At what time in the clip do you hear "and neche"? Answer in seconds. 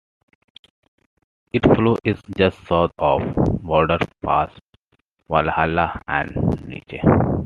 6.07-7.03